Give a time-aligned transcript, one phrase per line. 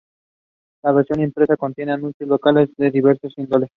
[0.81, 3.67] La versión impresa, contiene anuncios locales de diversa índole.